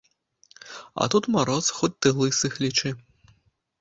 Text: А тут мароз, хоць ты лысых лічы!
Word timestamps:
А 1.03 1.07
тут 1.15 1.23
мароз, 1.37 1.65
хоць 1.81 1.93
ты 2.07 2.15
лысых 2.21 2.59
лічы! 2.67 2.89